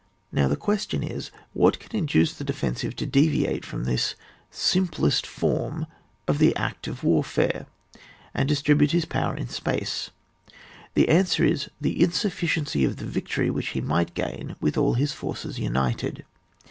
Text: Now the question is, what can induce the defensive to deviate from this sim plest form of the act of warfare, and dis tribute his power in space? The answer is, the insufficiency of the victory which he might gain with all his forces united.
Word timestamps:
Now 0.31 0.47
the 0.47 0.55
question 0.55 1.03
is, 1.03 1.29
what 1.53 1.77
can 1.77 1.95
induce 1.95 2.33
the 2.33 2.43
defensive 2.43 2.95
to 2.95 3.05
deviate 3.05 3.63
from 3.63 3.83
this 3.83 4.15
sim 4.49 4.87
plest 4.87 5.27
form 5.27 5.85
of 6.27 6.39
the 6.39 6.55
act 6.55 6.87
of 6.87 7.03
warfare, 7.03 7.67
and 8.33 8.49
dis 8.49 8.63
tribute 8.63 8.93
his 8.93 9.05
power 9.05 9.35
in 9.37 9.47
space? 9.47 10.09
The 10.95 11.07
answer 11.07 11.43
is, 11.45 11.69
the 11.79 12.01
insufficiency 12.01 12.83
of 12.83 12.97
the 12.97 13.05
victory 13.05 13.51
which 13.51 13.67
he 13.77 13.79
might 13.81 14.15
gain 14.15 14.55
with 14.59 14.75
all 14.75 14.95
his 14.95 15.13
forces 15.13 15.59
united. 15.59 16.25